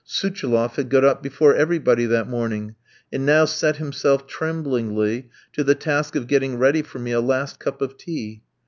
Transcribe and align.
Souchiloff 0.03 0.77
had 0.77 0.89
got 0.89 1.05
up 1.05 1.21
before 1.21 1.53
everybody 1.53 2.07
that 2.07 2.27
morning, 2.27 2.73
and 3.13 3.23
now 3.23 3.45
set 3.45 3.75
himself 3.77 4.25
tremblingly 4.25 5.29
to 5.53 5.63
the 5.63 5.75
task 5.75 6.15
of 6.15 6.25
getting 6.25 6.57
ready 6.57 6.81
for 6.81 6.97
me 6.97 7.11
a 7.11 7.21
last 7.21 7.59
cup 7.59 7.83
of 7.83 7.97
tea. 7.97 8.41